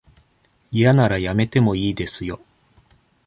[0.71, 2.39] 嫌ならやめてもいいですよ。